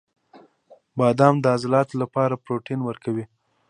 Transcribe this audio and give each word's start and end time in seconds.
•بادام 0.97 1.35
د 1.41 1.45
عضلاتو 1.55 1.95
لپاره 2.03 2.41
پروټین 2.43 2.79
ورکوي. 2.85 3.25